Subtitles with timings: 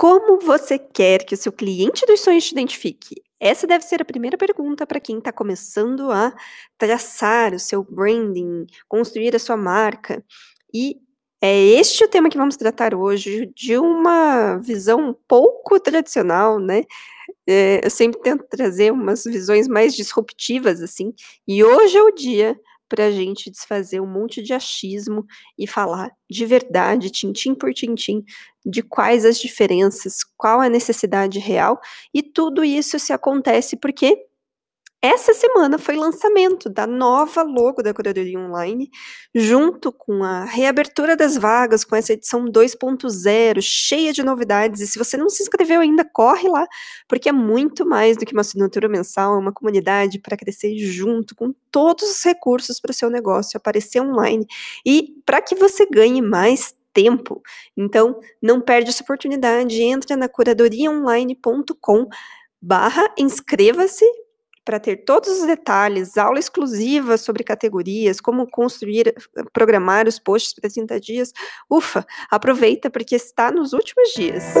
[0.00, 3.16] Como você quer que o seu cliente dos sonhos te identifique?
[3.38, 6.34] Essa deve ser a primeira pergunta para quem está começando a
[6.78, 10.24] traçar o seu branding, construir a sua marca.
[10.72, 10.96] E
[11.42, 16.84] é este o tema que vamos tratar hoje, de uma visão um pouco tradicional, né?
[17.46, 21.12] É, eu sempre tento trazer umas visões mais disruptivas, assim,
[21.46, 22.58] e hoje é o dia
[22.90, 25.24] para a gente desfazer um monte de achismo
[25.56, 28.22] e falar de verdade, tintim por tintim,
[28.66, 31.80] de quais as diferenças, qual a necessidade real,
[32.12, 34.26] e tudo isso se acontece porque
[35.02, 38.90] essa semana foi lançamento da nova logo da Curadoria Online,
[39.34, 44.82] junto com a reabertura das vagas, com essa edição 2.0, cheia de novidades.
[44.82, 46.66] E se você não se inscreveu ainda, corre lá,
[47.08, 51.34] porque é muito mais do que uma assinatura mensal, é uma comunidade para crescer junto,
[51.34, 54.46] com todos os recursos para o seu negócio aparecer online
[54.84, 57.40] e para que você ganhe mais tempo.
[57.74, 62.06] Então, não perde essa oportunidade, entra na curadoriaonline.com
[62.60, 64.04] barra inscreva-se
[64.64, 69.14] para ter todos os detalhes, aula exclusiva sobre categorias, como construir,
[69.52, 71.32] programar os posts para 30 dias.
[71.68, 74.54] Ufa, aproveita porque está nos últimos dias.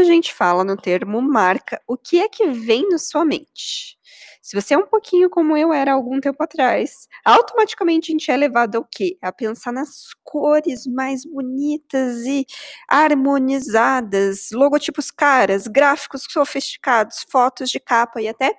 [0.00, 3.98] A gente fala no termo marca, o que é que vem na sua mente?
[4.42, 8.36] Se você é um pouquinho como eu era algum tempo atrás, automaticamente a gente é
[8.36, 9.16] levado ao quê?
[9.20, 12.46] A pensar nas cores mais bonitas e
[12.88, 18.54] harmonizadas, logotipos caras, gráficos sofisticados, fotos de capa e até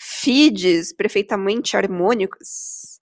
[0.00, 2.98] feeds perfeitamente harmônicos.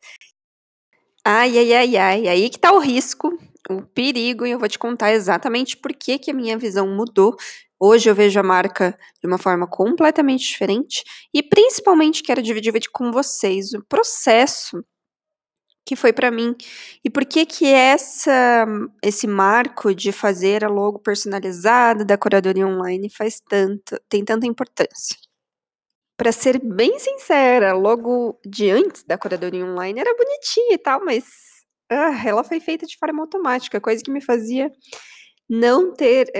[1.25, 4.79] Ai, ai, ai, ai, aí que tá o risco o perigo e eu vou te
[4.79, 7.37] contar exatamente por que, que a minha visão mudou.
[7.81, 13.13] Hoje eu vejo a marca de uma forma completamente diferente e principalmente quero dividir com
[13.13, 14.85] vocês o processo
[15.87, 16.55] que foi para mim
[17.05, 18.67] e por que que essa
[19.03, 25.17] esse marco de fazer a logo personalizada da curadoria online faz tanto tem tanta importância.
[26.17, 31.25] Para ser bem sincera, logo de antes da curadoria online era bonitinha e tal, mas
[31.91, 34.71] ah, ela foi feita de forma automática, coisa que me fazia
[35.49, 36.31] não ter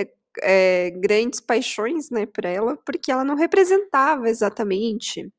[0.41, 5.31] é, grandes paixões, né, por ela, porque ela não representava exatamente,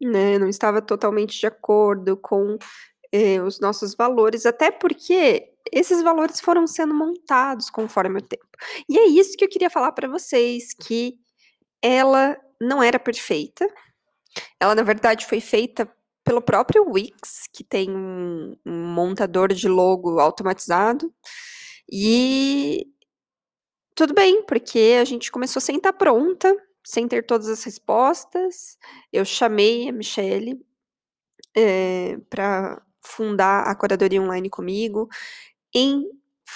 [0.00, 2.56] né, não estava totalmente de acordo com
[3.12, 8.46] é, os nossos valores, até porque esses valores foram sendo montados conforme o tempo.
[8.88, 11.14] E é isso que eu queria falar para vocês, que
[11.82, 13.66] ela não era perfeita.
[14.60, 15.90] Ela, na verdade, foi feita
[16.24, 21.12] pelo próprio Wix, que tem um, um montador de logo automatizado.
[21.90, 22.86] E
[23.94, 28.78] tudo bem, porque a gente começou sem estar pronta, sem ter todas as respostas.
[29.12, 30.60] Eu chamei a Michelle
[31.56, 35.08] é, para fundar a curadoria online comigo
[35.74, 36.04] em,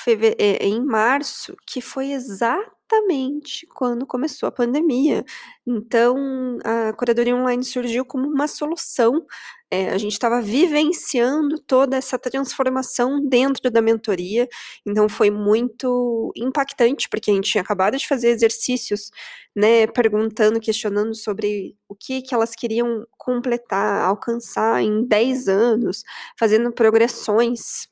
[0.07, 5.25] eh, em março, que foi exatamente exatamente quando começou a pandemia.
[5.67, 9.25] Então, a curadoria online surgiu como uma solução.
[9.71, 14.49] É, a gente estava vivenciando toda essa transformação dentro da mentoria,
[14.87, 19.11] então foi muito impactante, porque a gente tinha acabado de fazer exercícios,
[19.57, 26.05] né, perguntando, questionando sobre o que, que elas queriam completar, alcançar em 10 anos,
[26.39, 27.89] fazendo progressões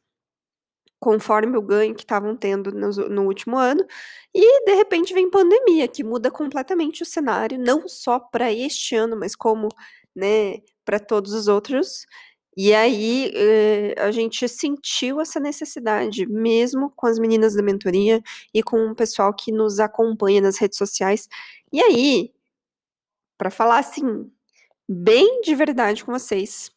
[1.02, 3.84] conforme o ganho que estavam tendo no, no, último ano,
[4.32, 9.16] e de repente vem pandemia, que muda completamente o cenário, não só para este ano,
[9.16, 9.68] mas como
[10.14, 12.06] né, para todos os outros.
[12.56, 18.22] E aí eh, a gente sentiu essa necessidade, mesmo com as meninas da mentoria
[18.54, 21.28] e com o pessoal que nos acompanha nas redes sociais.
[21.72, 22.32] E aí,
[23.36, 24.30] para falar assim,
[24.88, 26.70] bem de verdade com vocês,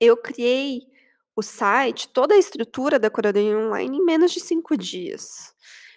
[0.00, 0.89] eu criei
[1.40, 5.52] o site, toda a estrutura da curadoria online em menos de cinco dias.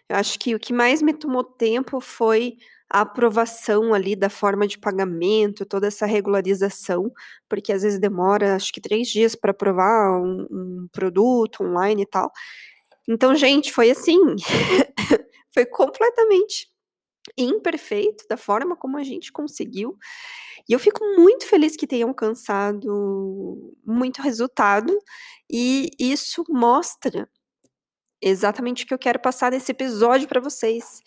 [0.10, 2.58] Eu acho que o que mais me tomou tempo foi
[2.90, 7.12] a aprovação ali da forma de pagamento, toda essa regularização,
[7.50, 12.06] porque às vezes demora, acho que três dias para aprovar um, um produto online e
[12.06, 12.32] tal.
[13.08, 14.18] Então, gente, foi assim,
[15.54, 16.68] foi completamente
[17.38, 19.98] imperfeito da forma como a gente conseguiu.
[20.70, 24.98] E eu fico muito feliz que tenha alcançado muito resultado,
[25.52, 27.30] e isso mostra
[28.22, 31.02] exatamente o que eu quero passar nesse episódio para vocês,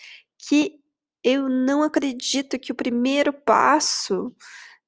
[0.48, 0.80] que
[1.24, 4.32] eu não acredito que o primeiro passo,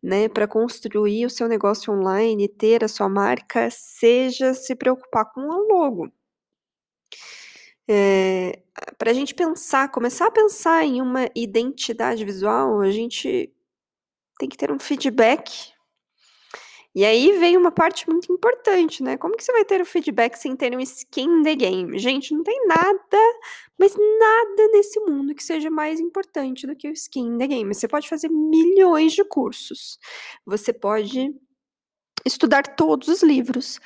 [0.02, 5.40] né, para construir o seu negócio online, ter a sua marca, seja se preocupar com
[5.42, 6.12] o logo.
[7.90, 8.62] É,
[8.98, 13.50] para a gente pensar, começar a pensar em uma identidade visual, a gente
[14.38, 15.72] tem que ter um feedback.
[16.94, 19.16] E aí vem uma parte muito importante, né?
[19.16, 21.98] Como que você vai ter o feedback sem ter um skin the game?
[21.98, 23.18] Gente, não tem nada,
[23.78, 27.74] mas nada nesse mundo que seja mais importante do que o skin the game.
[27.74, 29.98] Você pode fazer milhões de cursos.
[30.46, 31.32] Você pode
[32.24, 33.78] estudar todos os livros,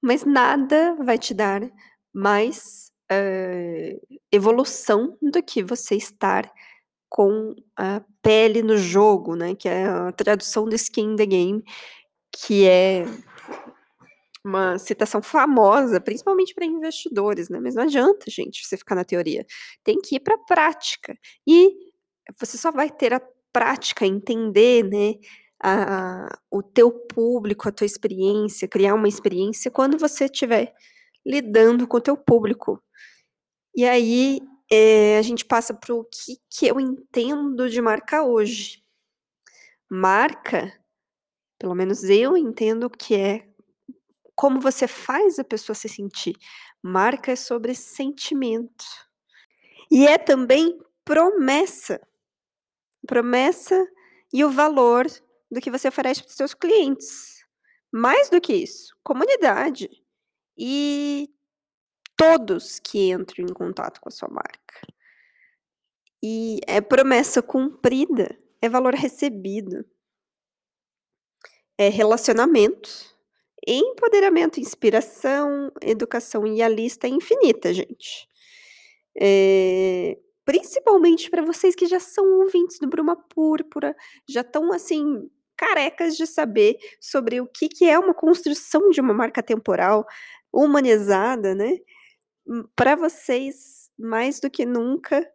[0.00, 1.62] mas nada vai te dar
[2.12, 6.50] mais uh, evolução do que você estar
[7.08, 9.54] com a pele no jogo, né?
[9.54, 11.62] Que é a tradução do skin in the game,
[12.32, 13.04] que é
[14.44, 17.58] uma citação famosa, principalmente para investidores, né?
[17.60, 19.44] Mas não adianta, gente, você ficar na teoria.
[19.82, 21.18] Tem que ir para a prática.
[21.46, 21.72] E
[22.38, 23.20] você só vai ter a
[23.52, 25.14] prática, entender, né?
[25.62, 30.72] A, o teu público, a tua experiência, criar uma experiência quando você estiver
[31.26, 32.80] lidando com o teu público.
[33.74, 38.82] E aí é, a gente passa para o que, que eu entendo de marca hoje.
[39.88, 40.72] Marca,
[41.58, 43.48] pelo menos eu entendo que é
[44.34, 46.36] como você faz a pessoa se sentir.
[46.82, 48.84] Marca é sobre sentimento.
[49.90, 52.00] E é também promessa.
[53.06, 53.86] Promessa
[54.32, 55.06] e o valor
[55.50, 57.44] do que você oferece para os seus clientes.
[57.92, 59.88] Mais do que isso, comunidade
[60.58, 61.30] e
[62.16, 64.80] todos que entram em contato com a sua marca.
[66.22, 69.84] E é promessa cumprida, é valor recebido,
[71.78, 72.88] é relacionamento,
[73.66, 78.26] empoderamento, inspiração, educação e a lista é infinita, gente.
[79.18, 83.94] É, principalmente para vocês que já são ouvintes do Bruma Púrpura,
[84.28, 89.14] já estão assim carecas de saber sobre o que, que é uma construção de uma
[89.14, 90.06] marca temporal
[90.52, 91.78] humanizada, né?
[92.46, 95.26] Hum, para vocês, mais do que nunca,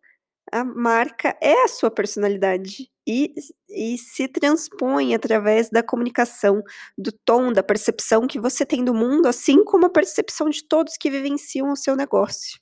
[0.51, 3.33] a marca é a sua personalidade e,
[3.69, 6.61] e se transpõe através da comunicação,
[6.97, 10.97] do tom, da percepção que você tem do mundo, assim como a percepção de todos
[10.97, 12.59] que vivenciam o seu negócio.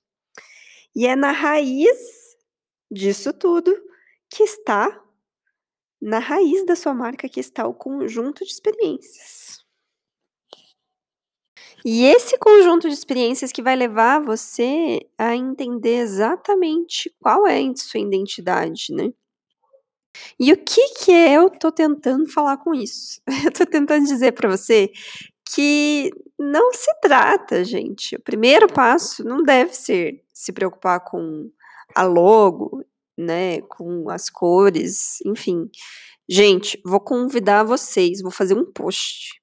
[0.95, 1.97] E é na raiz
[2.91, 3.75] disso tudo
[4.29, 5.01] que está,
[6.01, 9.65] na raiz da sua marca, que está o conjunto de experiências.
[11.85, 17.75] E esse conjunto de experiências que vai levar você a entender exatamente qual é a
[17.75, 19.11] sua identidade, né?
[20.39, 23.21] E o que que eu tô tentando falar com isso?
[23.45, 24.91] Eu tô tentando dizer para você
[25.53, 28.15] que não se trata, gente.
[28.15, 31.49] O primeiro passo não deve ser se preocupar com
[31.95, 32.83] a logo,
[33.17, 35.69] né, com as cores, enfim.
[36.27, 39.39] Gente, vou convidar vocês, vou fazer um post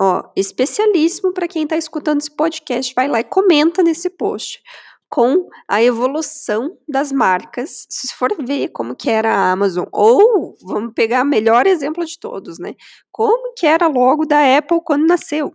[0.00, 4.62] Ó, especialíssimo para quem está escutando esse podcast, vai lá e comenta nesse post
[5.08, 10.92] com a evolução das marcas, se for ver como que era a Amazon, ou vamos
[10.94, 12.74] pegar o melhor exemplo de todos, né?
[13.10, 15.52] Como que era logo da Apple quando nasceu.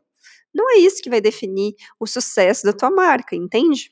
[0.53, 3.91] Não é isso que vai definir o sucesso da tua marca, entende?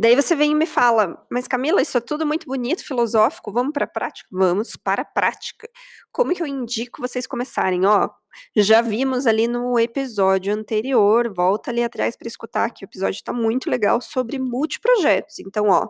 [0.00, 3.72] Daí você vem e me fala, mas Camila, isso é tudo muito bonito, filosófico, vamos
[3.72, 4.28] para a prática?
[4.30, 5.68] Vamos para a prática.
[6.12, 7.84] Como que eu indico vocês começarem?
[7.84, 8.08] Ó,
[8.54, 13.32] já vimos ali no episódio anterior, volta ali atrás para escutar, que o episódio está
[13.32, 15.40] muito legal sobre multiprojetos.
[15.40, 15.88] Então, ó,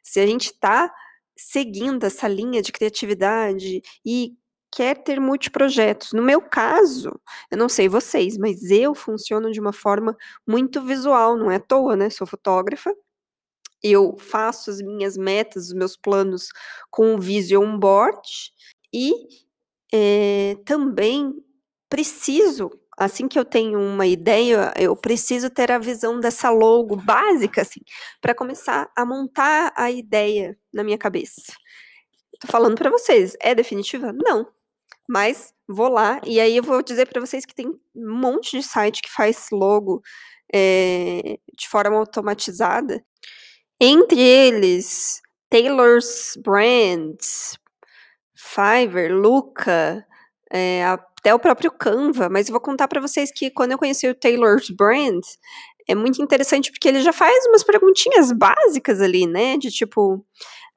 [0.00, 0.94] se a gente está
[1.36, 4.32] seguindo essa linha de criatividade e
[4.72, 6.12] quer ter multiprojetos.
[6.12, 7.10] No meu caso,
[7.50, 11.60] eu não sei vocês, mas eu funciono de uma forma muito visual, não é à
[11.60, 12.10] toa, né?
[12.10, 12.94] Sou fotógrafa
[13.84, 16.48] eu faço as minhas metas, os meus planos
[16.90, 18.26] com o Vision Board
[18.92, 19.12] e
[19.92, 21.34] é, também
[21.88, 27.60] preciso, assim que eu tenho uma ideia, eu preciso ter a visão dessa logo básica,
[27.60, 27.80] assim,
[28.22, 31.52] para começar a montar a ideia na minha cabeça.
[32.40, 34.12] Tô falando para vocês, é definitiva?
[34.12, 34.46] Não.
[35.06, 38.62] Mas vou lá e aí eu vou dizer para vocês que tem um monte de
[38.62, 40.02] site que faz logo
[40.52, 43.04] é, de forma automatizada
[43.84, 47.16] entre eles, Taylor's Brand,
[48.34, 50.06] Fiverr, Luca,
[50.50, 54.14] é, até o próprio Canva, mas vou contar para vocês que quando eu conheci o
[54.14, 55.22] Taylor's Brand,
[55.86, 59.58] é muito interessante porque ele já faz umas perguntinhas básicas ali, né?
[59.58, 60.24] De tipo,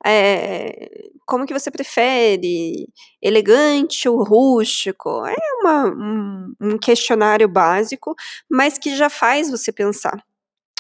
[0.06, 0.90] é,
[1.26, 2.88] como que você prefere?
[3.22, 5.26] Elegante ou rústico?
[5.26, 8.14] É uma, um, um questionário básico,
[8.50, 10.22] mas que já faz você pensar.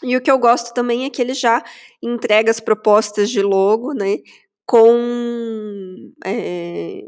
[0.03, 1.63] E o que eu gosto também é que ele já
[2.03, 4.17] entrega as propostas de logo, né?
[4.65, 6.11] Com.
[6.25, 7.01] É...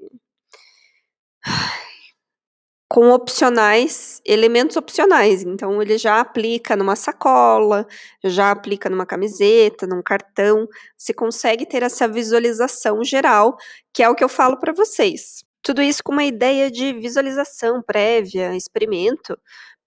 [2.91, 5.43] com opcionais, elementos opcionais.
[5.43, 7.85] Então, ele já aplica numa sacola,
[8.23, 10.67] já aplica numa camiseta, num cartão.
[10.97, 13.55] Você consegue ter essa visualização geral,
[13.93, 15.43] que é o que eu falo para vocês.
[15.61, 19.37] Tudo isso com uma ideia de visualização prévia, experimento.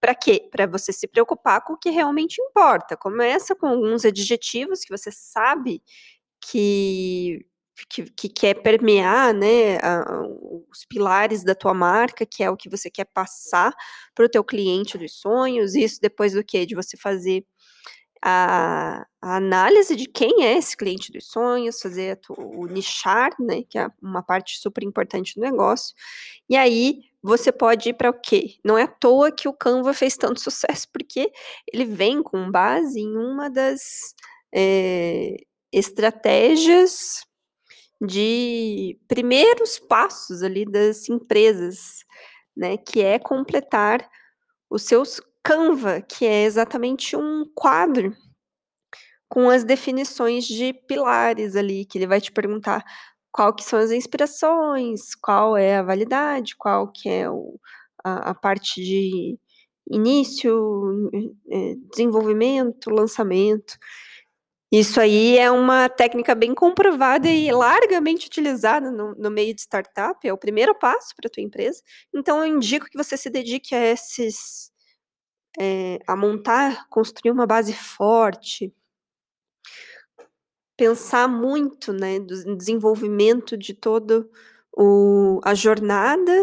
[0.03, 0.49] Para quê?
[0.51, 2.97] Para você se preocupar com o que realmente importa.
[2.97, 5.81] Começa com alguns adjetivos que você sabe
[6.41, 7.39] que
[7.89, 10.03] que, que quer permear, né, a,
[10.69, 13.73] os pilares da tua marca, que é o que você quer passar
[14.13, 16.65] para o teu cliente dos sonhos, isso depois do que?
[16.65, 17.45] De você fazer
[18.25, 23.77] a, a, análise de quem é esse cliente dos sonhos, fazer o nichar, né, que
[23.77, 25.93] é uma parte super importante do negócio,
[26.49, 28.55] e aí você pode ir para o quê?
[28.63, 31.31] Não é à toa que o Canva fez tanto sucesso, porque
[31.71, 33.81] ele vem com base em uma das
[34.53, 35.35] é,
[35.71, 37.25] estratégias
[38.01, 42.05] de primeiros passos ali das empresas,
[42.55, 44.07] né, que é completar
[44.69, 48.15] os seus Canva, que é exatamente um quadro
[49.29, 52.83] com as definições de pilares ali, que ele vai te perguntar
[53.31, 57.59] qual que são as inspirações, qual é a validade, qual que é o,
[58.03, 59.37] a, a parte de
[59.89, 61.09] início,
[61.51, 63.77] eh, desenvolvimento, lançamento.
[64.71, 70.27] Isso aí é uma técnica bem comprovada e largamente utilizada no, no meio de startup,
[70.27, 71.81] é o primeiro passo para a tua empresa.
[72.13, 74.71] Então, eu indico que você se dedique a esses,
[75.59, 78.73] é, a montar, construir uma base forte,
[80.77, 84.29] pensar muito, né, do desenvolvimento de todo
[84.75, 86.33] o, a jornada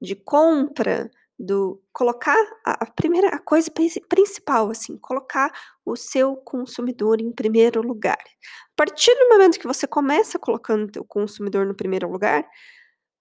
[0.00, 3.70] de compra, do colocar a, a primeira a coisa
[4.08, 5.52] principal assim, colocar
[5.84, 8.18] o seu consumidor em primeiro lugar.
[8.18, 12.46] A partir do momento que você começa colocando o consumidor no primeiro lugar,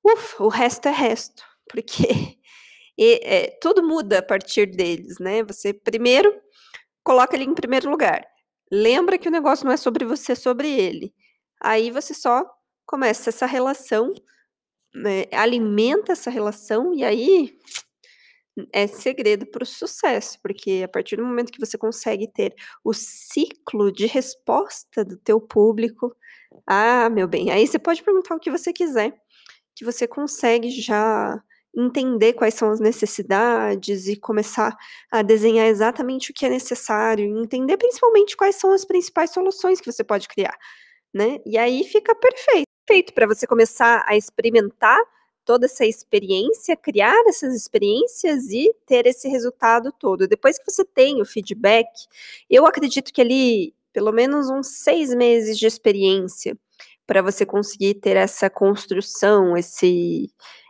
[0.03, 2.37] ufa, o resto é resto, porque
[2.97, 5.43] e, é, tudo muda a partir deles, né?
[5.43, 6.33] Você primeiro
[7.03, 8.25] coloca ele em primeiro lugar.
[8.71, 11.13] Lembra que o negócio não é sobre você, é sobre ele.
[11.61, 12.43] Aí você só
[12.85, 14.13] começa essa relação,
[14.93, 17.57] né, alimenta essa relação e aí
[18.71, 22.93] é segredo para o sucesso, porque a partir do momento que você consegue ter o
[22.93, 26.15] ciclo de resposta do teu público,
[26.65, 29.13] ah, meu bem, aí você pode perguntar o que você quiser,
[29.75, 31.41] que você consegue já
[31.75, 34.75] entender quais são as necessidades e começar
[35.11, 39.91] a desenhar exatamente o que é necessário, entender principalmente quais são as principais soluções que
[39.91, 40.57] você pode criar,
[41.13, 41.39] né?
[41.45, 44.99] E aí fica perfeito, perfeito para você começar a experimentar
[45.45, 50.27] toda essa experiência, criar essas experiências e ter esse resultado todo.
[50.27, 51.87] Depois que você tem o feedback,
[52.49, 56.57] eu acredito que ali, pelo menos uns seis meses de experiência,
[57.07, 60.29] para você conseguir ter essa construção, esse,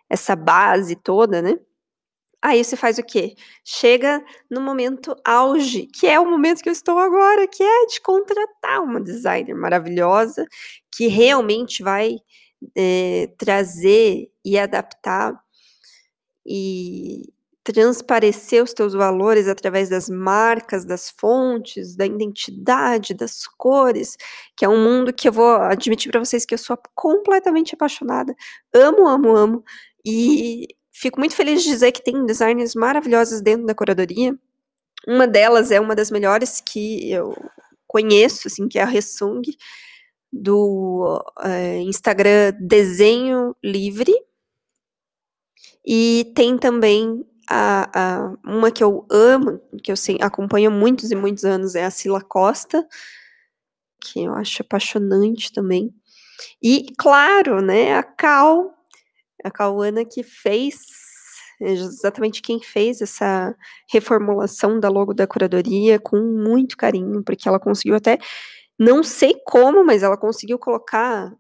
[0.09, 1.57] essa base toda, né?
[2.41, 3.35] Aí você faz o quê?
[3.63, 7.99] Chega no momento auge, que é o momento que eu estou agora, que é de
[8.01, 10.45] contratar uma designer maravilhosa,
[10.95, 12.17] que realmente vai
[12.77, 15.33] é, trazer e adaptar
[16.45, 17.33] e
[17.63, 24.15] transparecer os teus valores através das marcas, das fontes, da identidade, das cores,
[24.55, 28.35] que é um mundo que eu vou admitir para vocês que eu sou completamente apaixonada.
[28.71, 29.63] Amo, amo, amo.
[30.05, 34.37] E fico muito feliz de dizer que tem designers maravilhosas dentro da curadoria.
[35.07, 37.35] Uma delas é uma das melhores que eu
[37.87, 39.41] conheço, assim, que é a Resung
[40.31, 44.13] do é, Instagram Desenho Livre.
[45.85, 51.11] E tem também a, a, uma que eu amo, que eu sei, acompanho há muitos
[51.11, 52.85] e muitos anos, é a Sila Costa,
[54.01, 55.93] que eu acho apaixonante também.
[56.61, 58.73] E, claro, né, a Cal,
[59.45, 60.75] a Cauana que fez,
[61.61, 63.55] é exatamente quem fez essa
[63.91, 68.17] reformulação da logo da curadoria com muito carinho, porque ela conseguiu até
[68.77, 71.33] não sei como, mas ela conseguiu colocar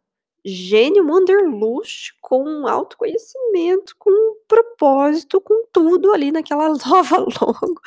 [0.45, 4.11] gênio Wanderlust com autoconhecimento, com
[4.47, 7.81] propósito, com tudo ali naquela nova logo.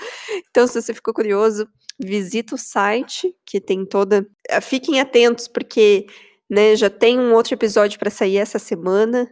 [0.51, 4.27] Então, se você ficou curioso, visita o site que tem toda.
[4.61, 6.07] Fiquem atentos, porque
[6.51, 9.31] né, já tem um outro episódio para sair essa semana.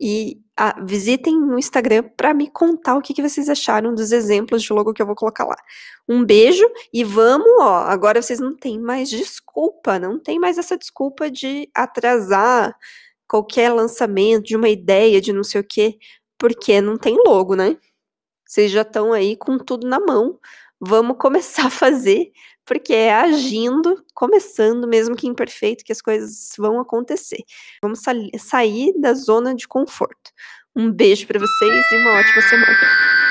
[0.00, 4.62] E ah, visitem no Instagram para me contar o que, que vocês acharam dos exemplos
[4.62, 5.56] de logo que eu vou colocar lá.
[6.08, 7.84] Um beijo e vamos, ó.
[7.86, 12.76] Agora vocês não têm mais desculpa, não tem mais essa desculpa de atrasar
[13.28, 15.98] qualquer lançamento, de uma ideia, de não sei o quê,
[16.38, 17.76] porque não tem logo, né?
[18.46, 20.38] Vocês já estão aí com tudo na mão.
[20.86, 22.30] Vamos começar a fazer
[22.66, 27.42] porque é agindo, começando, mesmo que imperfeito, que as coisas vão acontecer.
[27.82, 30.30] Vamos sa sair da zona de conforto.
[30.74, 33.23] Um beijo para vocês e uma ótima semana.